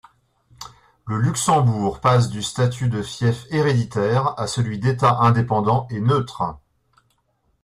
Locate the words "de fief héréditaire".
2.89-4.33